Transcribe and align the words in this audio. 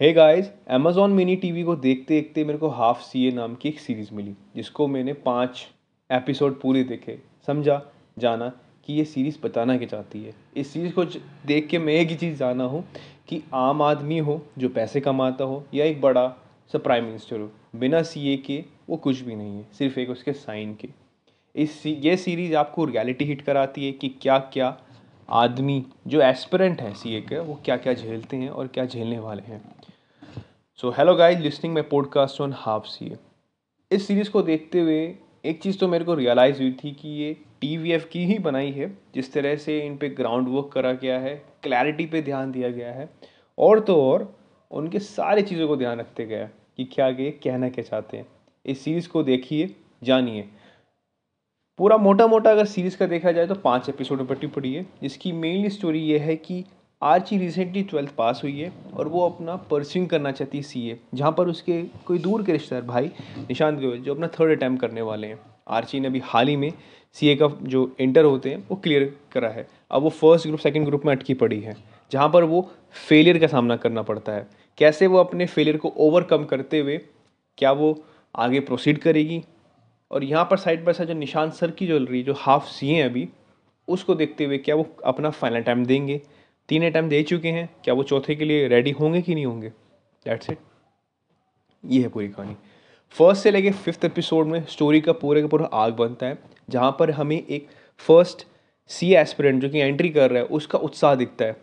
Hey 0.00 0.12
guys 0.12 0.50
Amazon 0.70 1.12
mini 1.12 1.34
TV 1.36 1.62
को 1.62 1.74
देखते 1.76 2.14
देखते 2.14 2.44
मेरे 2.44 2.58
को 2.58 2.68
हाफ़ 2.68 3.00
सी 3.00 3.26
ए 3.28 3.30
नाम 3.30 3.54
की 3.54 3.68
एक 3.68 3.80
सीरीज़ 3.80 4.08
मिली, 4.14 4.34
जिसको 4.56 4.86
मैंने 4.88 5.12
पाँच 5.12 5.66
एपिसोड 6.10 6.58
पूरे 6.60 6.84
देखे। 6.84 7.18
समझा? 7.46 7.80
जाना 8.18 8.48
कि 8.84 8.92
ये 8.92 9.04
सीरीज़ 9.04 9.36
बताना 9.42 9.76
क्या 9.78 9.88
चाहती 9.88 10.22
है। 10.22 10.32
इस 10.56 10.72
सीरीज़ 10.72 10.92
को 10.92 11.04
देख 11.46 11.66
के 11.68 11.78
मैं 11.78 11.92
एक 11.92 12.08
ही 12.08 12.16
चीज़ 12.16 12.38
जाना 12.38 12.64
हूँ 12.64 12.84
कि 13.28 13.42
आम 13.54 13.82
आदमी 13.82 14.18
हो, 14.18 14.40
जो 14.58 14.68
पैसे 14.68 15.00
कमाता 15.00 15.44
हो, 15.44 15.62
या 15.74 15.84
एक 15.84 16.00
बड़ा 16.00 16.26
सा 16.72 16.78
प्राइम 16.78 17.04
मिनिस्टर 17.04 17.40
हो, 17.40 17.50
बिना 17.76 18.02
सी 18.02 18.32
ए 18.32 18.36
के 18.36 18.64
वो 18.90 18.96
कुछ 18.96 19.20
भी 19.20 19.36
नहीं 19.36 19.56
है, 19.56 19.66
सिर्फ़ 19.78 20.00
एक 20.00 20.10
उसके 20.10 20.32
साइन 20.32 20.74
के। 20.74 20.88
इस 21.54 21.82
ये 21.86 22.16
सीरीज़ 22.16 22.54
आपको 22.54 22.84
रियलिटी 22.84 23.24
हिट 23.24 23.42
कराती 23.42 23.86
है 23.86 23.92
कि 23.92 24.08
क्या 24.22 24.38
क्या 24.38 24.76
आदमी 25.28 25.84
जो 26.06 26.20
एस्पिरेंट 26.22 26.80
है 26.80 26.94
सी 26.94 27.14
ए 27.16 27.20
के, 27.20 27.38
वो 27.38 27.60
क्या 27.64 27.76
क्या 27.76 27.94
झेलते 27.94 28.36
हैं 28.36 28.48
और 28.50 28.66
क्या 28.66 28.86
झेलने 28.86 29.18
वाले 29.18 29.42
हैं। 29.42 29.62
So 30.80 30.90
hello 30.90 31.14
guys 31.14 31.38
listening 31.38 31.74
my 31.74 31.82
podcast 31.82 32.40
on 32.40 32.52
half 32.56 32.84
C 32.84 33.10
इस 33.90 34.06
सीरीज़ 34.06 34.30
को 34.30 34.42
देखते 34.42 34.80
हुए 34.80 35.00
एक 35.44 35.60
चीज़ 35.62 35.78
तो 35.78 35.88
मेरे 35.88 36.04
को 36.04 36.14
रियलाइज़ 36.14 36.58
हुई 36.58 36.72
थी 36.72 36.92
कि 36.92 37.08
ये 37.08 37.32
टी 37.60 37.76
वी 37.76 37.92
एफ़ 37.92 38.06
की 38.08 38.24
ही 38.26 38.38
बनाई 38.38 38.70
है, 38.70 38.88
जिस 39.14 39.32
तरह 39.32 39.56
से 39.56 39.78
इन 39.80 39.96
पर 39.96 40.14
ग्राउंड 40.14 40.48
वर्क 40.48 40.70
करा 40.72 40.92
गया 40.92 41.18
है 41.18 41.34
क्लैरिटी 41.62 42.06
पे 42.06 42.22
ध्यान 42.22 42.52
दिया 42.52 42.70
गया 42.70 42.92
है, 42.92 43.08
और 43.58 43.80
तो 43.80 44.00
और 44.02 44.28
उनके 44.70 44.98
सारी 44.98 45.42
चीज़ों 45.42 45.68
को 45.68 45.76
ध्यान 45.76 46.00
रखते 46.00 46.26
गया 46.26 46.48
कि 46.76 46.84
क्या 46.84 47.08
ये 47.08 47.30
कहना 47.44 47.68
क्या 47.68 47.84
चाहते 47.84 48.16
हैं। 48.16 48.26
इस 48.66 48.84
सीरीज़ 48.84 49.08
को 49.08 49.22
देखिए, 49.22 49.74
जानिए। 50.02 50.48
पूरा 51.78 51.96
मोटा 51.96 52.26
मोटा 52.26 52.50
अगर 52.50 52.64
सीरीज़ 52.66 52.96
का 52.96 53.06
देखा 53.06 53.32
जाए 53.32 53.46
तो 53.46 53.54
पाँच 53.54 53.88
एपिसोड 53.88 54.18
में 54.18 54.26
पट्टी 54.26 54.46
पड़ी 54.46 54.74
है, 54.74 54.86
जिसकी 55.02 55.32
मेनली 55.34 55.70
स्टोरी 55.70 56.00
ये 56.00 56.18
है 56.18 56.36
कि 56.36 56.64
आर्ची 57.02 57.36
रिसेंटली 57.38 57.82
ट्वेल्थ 57.82 58.10
पास 58.14 58.40
हुई 58.44 58.58
है 58.60 58.72
और 58.94 59.08
वो 59.08 59.28
अपना 59.28 59.54
परस्यूइंग 59.70 60.08
करना 60.08 60.30
चाहती 60.32 60.58
है 60.58 60.62
सी 60.62 60.80
ए 60.90 60.98
जहाँ 61.14 61.30
पर 61.32 61.48
उसके 61.48 61.82
कोई 62.06 62.18
दूर 62.18 62.42
के 62.44 62.52
रिश्तेदार 62.52 62.82
भाई 62.86 63.10
निशांत 63.38 63.78
गोयल 63.80 64.02
जो 64.02 64.14
अपना 64.14 64.26
थर्ड 64.28 64.56
अटैम्प्ट 64.56 64.80
करने 64.80 65.02
वाले 65.02 65.26
हैं। 65.26 65.38
आर्ची 65.68 66.00
ने 66.00 66.08
अभी 66.08 66.20
हाल 66.24 66.48
ही 66.48 66.56
में 66.56 66.72
सी 67.16 67.28
ए 67.28 67.34
का 67.36 67.48
जो 67.62 67.90
इंटर 68.00 68.24
होते 68.24 68.50
हैं, 68.50 68.64
वो 68.70 68.76
क्लियर 68.76 69.14
करा 69.32 69.48
है। 69.48 69.66
अब 69.90 70.02
वो 70.02 70.10
फ़र्स्ट 70.10 70.46
ग्रुप 70.46 70.60
सेकेंड 70.60 70.86
ग्रुप 70.86 71.06
में 71.06 71.12
अटकी 71.14 71.34
पड़ी 71.34 71.60
है, 71.60 71.76
जहाँ 72.12 72.28
पर 72.28 72.44
वो 72.44 72.60
फेलियर 73.08 73.38
का 73.38 73.46
सामना 73.46 73.76
करना 73.76 74.02
पड़ता 74.02 74.32
है। 74.32 74.46
कैसे 74.78 75.06
वो 75.06 75.18
अपने 75.18 75.46
फेलियर 75.46 75.76
को 75.76 75.92
ओवरकम 75.98 76.44
करते 76.44 76.78
हुए 76.78 76.98
क्या 77.58 77.72
वो 77.72 77.96
आगे 78.34 78.60
प्रोसीड 78.60 78.98
करेगी? 78.98 79.42
और 80.10 80.24
यहाँ 80.24 80.44
पर 80.50 80.56
साइड 80.56 80.84
बाई 80.84 80.94
साइड 80.94 81.08
जो 81.08 81.14
निशान 81.14 81.50
सर 81.52 81.70
की 81.70 81.86
ज्वेलरी 81.86 82.22
जो 82.22 82.34
हाफ़ 82.38 82.68
सी 82.68 82.88
है 82.88 83.02
अभी, 83.02 83.28
उसको 83.88 84.14
देखते 84.14 84.44
हुए 84.44 84.58
क्या 84.58 84.74
वो 84.74 84.86
अपना 85.04 85.30
फाइनल 85.30 85.62
टाइम 85.62 85.84
देंगे? 85.86 86.20
तीन 86.70 86.84
अटैम्प 86.86 87.10
दे 87.10 87.22
चुके 87.22 87.48
हैं। 87.48 87.68
क्या 87.84 87.94
वो 87.94 88.02
चौथे 88.02 88.34
के 88.34 88.44
लिए 88.44 88.66
रेडी 88.68 88.90
होंगे 88.90 89.20
कि 89.22 89.34
नहीं 89.34 89.46
होंगे? 89.46 89.68
दैट्स 90.26 90.50
इट 90.50 90.58
ये 91.84 92.02
है 92.02 92.08
पूरी 92.08 92.28
कहानी। 92.28 92.56
फ़र्स्ट 93.14 93.42
से 93.42 93.50
लेके 93.50 93.70
फिफ्थ 93.70 94.04
एपिसोड 94.04 94.46
में 94.46 94.64
स्टोरी 94.64 95.00
का 95.00 95.12
पूरे 95.12 95.40
का 95.42 95.48
पूरा 95.48 95.66
आग 95.66 95.92
बनता 95.92 96.26
है, 96.26 96.38
जहाँ 96.70 96.96
पर 96.98 97.10
हमें 97.10 97.36
एक 97.36 97.66
फ़र्स्ट 98.00 98.46
सी 98.90 99.12
एस्पिरेंट 99.14 99.62
जो 99.62 99.68
कि 99.68 99.78
एंट्री 99.78 100.08
कर 100.08 100.30
रहा 100.30 100.42
है, 100.42 100.48
उसका 100.48 100.78
उत्साह 100.78 101.14
दिखता 101.14 101.44
है 101.44 101.56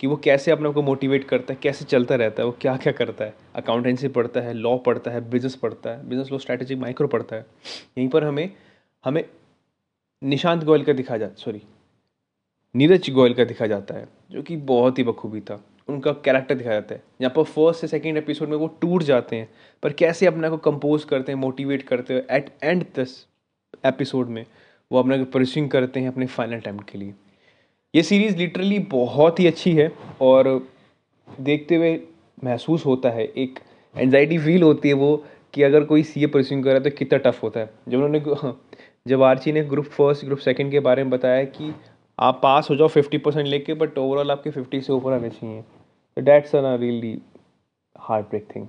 कि 0.00 0.06
वो 0.06 0.16
कैसे 0.16 0.50
अपने 0.50 0.70
को 0.70 0.82
मोटिवेट 0.82 1.24
करता 1.24 1.52
है, 1.54 1.58
कैसे 1.62 1.84
चलता 1.84 2.14
रहता 2.14 2.42
है, 2.42 2.46
वो 2.46 2.56
क्या 2.60 2.76
क्या 2.76 2.92
करता 2.92 3.24
है। 3.24 3.34
अकाउंटेंसी 3.54 4.08
पढ़ता 4.08 4.40
है 4.40 4.54
लॉ 4.54 4.76
पढ़ता 4.78 5.10
है 5.10 5.30
बिज़नेस 5.30 5.54
पढ़ता 5.54 5.90
है 5.90 6.08
बिज़नेस 6.08 6.32
लॉ 6.32 6.38
स्ट्रैटेजी 6.38 6.74
माइक्रो 6.74 7.08
पढ़ता 7.08 7.36
है। 7.36 7.46
यहीं 7.98 8.08
पर 8.08 8.24
हमें 8.24 8.50
हमें 9.04 9.24
निशांत 10.22 10.64
गोयल 10.64 10.84
का 10.84 10.92
दिखा 10.92 11.16
जाता 11.16 11.34
सॉरी 11.34 11.62
नीरज 12.74 13.10
गोयल 13.10 13.34
का 13.34 13.44
दिखा 13.44 13.66
जाता 13.66 13.94
है, 13.94 14.06
जो 14.30 14.42
कि 14.42 14.56
बहुत 14.56 14.98
ही 14.98 15.04
बखूबी 15.04 15.40
था। 15.40 15.62
उनका 15.88 16.12
कैरेक्टर 16.24 16.54
दिखाया 16.54 16.74
जाता 16.74 16.94
है। 16.94 17.02
यहाँ 17.20 17.32
पर 17.36 17.42
फ़र्स्ट 17.44 17.80
से 17.80 17.86
सेकेंड 17.86 18.16
एपिसोड 18.16 18.48
में 18.48 18.56
वो 18.56 18.66
टूट 18.80 19.02
जाते 19.02 19.36
हैं, 19.36 19.48
पर 19.82 19.92
कैसे 19.92 20.26
अपने 20.26 20.48
को 20.50 20.56
कंपोज 20.58 21.04
करते 21.04 21.32
हैं 21.32 21.38
मोटिवेट 21.38 21.82
करते 21.82 22.14
हैं 22.14 22.24
एट 22.30 22.50
एंड 22.62 22.84
दस 22.98 23.26
एपिसोड 23.86 24.28
में 24.28 24.44
वो 24.90 24.98
अपने 24.98 25.18
को 25.18 25.24
परस्यूइंग 25.30 25.70
करते 25.70 26.00
हैं 26.00 26.08
अपने 26.08 26.26
फाइनल 26.28 26.60
टाइम 26.60 26.78
के 26.80 26.98
लिए। 26.98 27.14
ये 27.94 28.02
सीरीज़ 28.02 28.36
लिटरली 28.36 28.78
बहुत 28.90 29.40
ही 29.40 29.46
अच्छी 29.46 29.72
है 29.72 29.90
और 30.20 30.48
देखते 31.28 31.76
हुए 31.76 32.00
महसूस 32.44 32.86
होता 32.86 33.10
है, 33.10 33.24
एक 33.24 33.58
एनजाइटी 33.96 34.38
फील 34.38 34.62
होती 34.62 34.88
है 34.88 34.94
वो 34.94 35.16
कि 35.54 35.62
अगर 35.62 35.84
कोई 35.84 36.02
सी 36.02 36.24
ए 36.24 36.26
कर 36.26 36.42
रहा 36.42 36.74
है 36.74 36.80
तो 36.80 36.90
कितना 36.90 37.18
टफ 37.20 37.42
होता 37.42 37.60
है। 37.60 37.70
जब 37.88 37.98
उन्होंने 37.98 38.52
जब 39.08 39.22
आर्ची 39.22 39.52
ने 39.52 39.62
ग्रुप 39.64 39.84
फ़र्स्ट 39.86 40.24
ग्रुप 40.24 40.38
सेकंड 40.38 40.70
के 40.70 40.80
बारे 40.80 41.02
में 41.02 41.10
बताया 41.10 41.44
कि 41.44 41.72
आप 42.22 42.38
पास 42.42 42.70
हो 42.70 42.76
जाओ 42.76 42.88
फिफ्टी 42.88 43.18
परसेंट 43.18 43.46
लेके 43.46 43.74
बट 43.74 43.98
ओवरऑल 43.98 44.30
आपके 44.30 44.50
फिफ्टी 44.50 44.80
से 44.80 44.92
ऊपर 44.92 45.12
आने 45.12 45.30
चाहिए। 45.30 45.60
तो 45.62 46.22
that's 46.22 46.54
a 46.56 46.60
really 46.76 47.18
hard 47.96 48.26
break 48.26 48.48
thing 48.54 48.66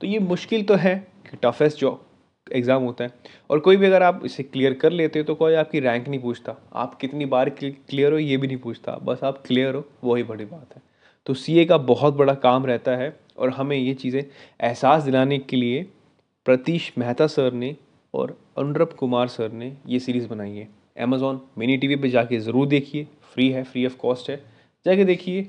तो 0.00 0.06
ये 0.06 0.18
मुश्किल 0.20 0.62
तो 0.64 0.74
है 0.76 0.94
कि 1.30 1.36
टफेस्ट 1.42 1.78
जो 1.78 2.00
एग्ज़ाम 2.46 2.82
होता 2.82 3.04
है। 3.04 3.10
और 3.50 3.58
कोई 3.60 3.76
भी 3.76 3.86
अगर 3.86 4.02
आप 4.02 4.20
इसे 4.24 4.42
क्लियर 4.42 4.72
कर 4.74 4.92
लेते 4.92 5.18
हो 5.18 5.24
तो 5.24 5.34
कोई 5.34 5.54
आपकी 5.54 5.80
रैंक 5.80 6.08
नहीं 6.08 6.20
पूछता। 6.20 6.54
आप 6.74 6.94
कितनी 6.94 7.26
बार 7.26 7.50
क्लियर 7.50 8.12
हो 8.12 8.18
ये 8.18 8.36
भी 8.36 8.46
नहीं 8.46 8.56
पूछता। 8.58 8.92
बस 9.02 9.24
आप 9.24 9.42
क्लियर 9.46 9.74
हो, 9.74 9.84
वही 10.04 10.22
बड़ी 10.22 10.44
बात 10.44 10.74
है। 10.76 10.82
तो 11.26 11.34
सीए 11.34 11.64
का 11.64 11.76
बहुत 11.80 12.14
बड़ा 12.14 12.34
काम 12.36 12.66
रहता 12.66 12.96
है, 12.96 13.16
और 13.38 13.50
हमें 13.50 13.76
ये 13.76 13.94
चीज़ें 13.94 14.20
एहसास 14.20 15.02
दिलाने 15.02 15.38
के 15.40 15.56
लिए, 15.56 15.82
प्रतीश 16.46 16.92
मेहता 16.98 17.26
सर 17.28 17.52
ने 17.52 17.74
और 18.14 18.36
अनुरप 18.58 18.92
कुमार 18.92 19.28
सर 19.28 19.52
ने 19.52 19.72
ये 19.88 19.98
सीरीज़ 19.98 20.28
बनाई 20.28 20.50
है। 20.50 20.68
अमेज़ॉन 20.96 21.40
मिनी 21.58 21.76
टी 21.76 21.88
वी 21.88 21.96
पर 21.96 22.08
जाके 22.08 22.38
ज़रूर 22.38 22.66
देखिए। 22.66 23.06
फ्री 23.34 23.48
है 23.50 23.62
फ्री 23.64 23.84
ऑफ़ 23.86 23.96
कॉस्ट 23.96 24.30
है। 24.30 24.36
जाके 24.86 25.04
देखिए 25.04 25.46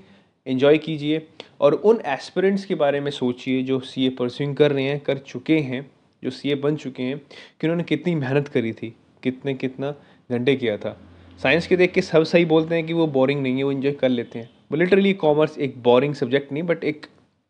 इन्जॉय 0.48 0.78
कीजिए। 0.78 1.28
और 1.62 1.74
उन 1.74 2.00
एस्पिरेंट्स 2.06 2.66
के 2.66 2.76
बारे 2.76 3.00
में 3.00 3.12
सोचिए 3.12 3.64
जो 3.64 3.80
सी 3.80 4.06
ए 4.06 4.10
परस्यूइंग 4.10 4.56
कर 4.56 4.72
रहे 4.72 4.84
हैं, 4.84 5.00
कर 5.00 5.18
चुके 5.18 5.58
हैं, 5.60 5.90
जो 6.24 6.30
सी 6.30 6.52
ए 6.52 6.56
बन 6.56 6.76
चुके 6.76 7.04
हैं, 7.04 7.18
कि 7.18 7.68
उन्होंने 7.68 7.84
कितनी 7.84 8.16
मेहनत 8.16 8.48
करी 8.48 8.74
थी, 8.74 8.94
कितने, 9.24 9.54
कितना 9.54 9.92
घंटे 10.32 10.56
किया 10.56 10.78
था। 10.78 10.98
साइंस 11.42 11.68
के 11.68 11.78
देख 11.78 11.92
के 11.94 12.02
सब 12.02 12.24
सही 12.24 12.46
बोलते 12.46 12.76
हैं 12.76 12.86
कि 12.88 12.94
वो 12.94 13.08
बोरिंग 13.08 13.42
नहीं 13.42 13.58
है, 13.58 13.64
वो 13.64 13.72
इन्जॉय 13.72 13.92
कर 13.92 14.10
लेते 14.10 14.40
हैं। 14.40 14.50
वो 14.72 14.78
लिटरली 14.78 15.14
कॉमर्स 15.14 15.58
एक 15.58 15.82
बोरिंग 15.84 16.14
सब्जेक्ट 16.16 16.52
नहीं 16.52 16.64
बट 16.64 16.84
एक 16.84 17.06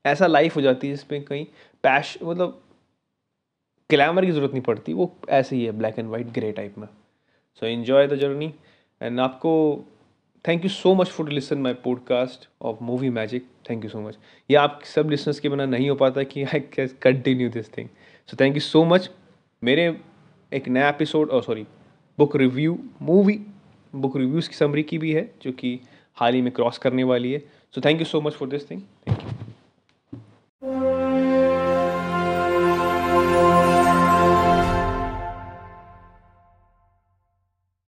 ऐसा 0.05 0.27
लाइफ 0.27 0.55
हो 0.55 0.61
जाती 0.61 0.87
है 0.87 0.93
जिसमें 0.93 1.23
कहीं 1.23 1.45
पैश 1.83 2.17
मतलब 2.23 2.59
ग्लैमर 3.89 4.25
की 4.25 4.31
ज़रूरत 4.31 4.51
नहीं 4.51 4.61
पड़ती। 4.61 4.93
वो 4.93 5.11
ऐसे 5.29 5.55
ही 5.55 5.65
है 5.65 5.71
black 5.71 5.99
and 5.99 6.09
white 6.09 6.27
grey 6.27 6.51
type 6.51 6.77
में। 6.77 6.87
So 7.59 7.65
enjoy 7.65 8.07
the 8.07 8.15
journey 8.15 8.53
and 9.01 9.19
आपको 9.19 9.83
thank 10.47 10.63
you 10.63 10.69
so 10.69 10.95
much 10.95 11.07
for 11.07 11.29
listen 11.29 11.57
my 11.57 11.73
podcast 11.73 12.49
of 12.61 12.77
movie 12.81 13.09
magic 13.09 13.45
thank 13.69 13.83
you 13.83 13.89
so 13.89 14.01
much 14.01 14.17
ये 14.51 14.57
आप 14.57 14.81
सब 14.83 15.09
लिसनर्स 15.09 15.39
के 15.39 15.49
बिना 15.49 15.65
नहीं 15.65 15.89
हो 15.89 15.95
पाता 15.95 16.23
कि 16.23 16.43
I 16.43 16.59
can 16.59 16.89
continue 17.01 17.49
this 17.49 17.77
thing 17.77 17.89
so 18.27 18.37
thank 18.39 18.55
you 18.55 18.61
so 18.61 18.83
much 18.83 19.11
मेरे 19.63 20.01
एक 20.53 20.67
नया 20.67 20.89
एपिसोड 20.89 21.29
और 21.29 21.43
sorry 21.43 21.65
book 22.17 22.35
review 22.35 22.79
movie 23.01 23.45
book 23.95 24.17
reviews 24.17 24.49
की 24.49 24.55
समरी 24.55 24.83
की 24.83 24.97
भी 24.97 25.13
है, 25.13 25.35
जो 25.41 25.51
कि 25.51 25.79
हाल 26.15 26.33
ही 26.33 26.41
में 26.41 26.53
क्रॉस 26.53 26.77
करने 26.77 27.03
वाली 27.03 27.33
है. 27.33 27.39
So 27.75 27.81
thank 27.85 27.99
you 27.99 28.05
so 28.05 28.21
much 28.21 28.33
for 28.33 28.47
this 28.49 28.71
thing 28.71 28.81